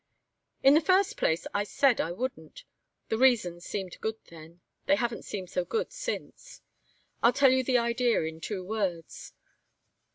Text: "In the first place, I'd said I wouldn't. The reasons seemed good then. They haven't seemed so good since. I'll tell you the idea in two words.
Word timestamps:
"In 0.63 0.73
the 0.73 0.81
first 0.81 1.15
place, 1.15 1.45
I'd 1.53 1.67
said 1.67 2.01
I 2.01 2.11
wouldn't. 2.11 2.63
The 3.09 3.19
reasons 3.19 3.65
seemed 3.65 4.01
good 4.01 4.15
then. 4.31 4.61
They 4.87 4.95
haven't 4.95 5.25
seemed 5.25 5.51
so 5.51 5.63
good 5.63 5.91
since. 5.91 6.63
I'll 7.21 7.33
tell 7.33 7.51
you 7.51 7.63
the 7.63 7.77
idea 7.77 8.23
in 8.23 8.41
two 8.41 8.63
words. 8.63 9.33